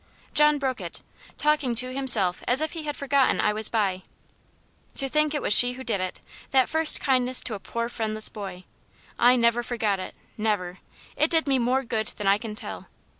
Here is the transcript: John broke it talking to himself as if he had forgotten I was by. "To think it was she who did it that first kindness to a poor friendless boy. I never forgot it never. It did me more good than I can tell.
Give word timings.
John 0.33 0.57
broke 0.57 0.81
it 0.81 1.03
talking 1.37 1.75
to 1.75 1.93
himself 1.93 2.41
as 2.47 2.59
if 2.59 2.71
he 2.73 2.81
had 2.85 2.97
forgotten 2.97 3.39
I 3.39 3.53
was 3.53 3.69
by. 3.69 4.01
"To 4.95 5.07
think 5.07 5.35
it 5.35 5.43
was 5.43 5.53
she 5.53 5.73
who 5.73 5.83
did 5.83 6.01
it 6.01 6.21
that 6.49 6.67
first 6.69 6.99
kindness 6.99 7.43
to 7.43 7.53
a 7.53 7.59
poor 7.59 7.87
friendless 7.87 8.27
boy. 8.27 8.63
I 9.19 9.35
never 9.35 9.61
forgot 9.61 9.99
it 9.99 10.15
never. 10.39 10.79
It 11.15 11.29
did 11.29 11.45
me 11.47 11.59
more 11.59 11.83
good 11.83 12.07
than 12.17 12.25
I 12.25 12.39
can 12.39 12.55
tell. 12.55 12.87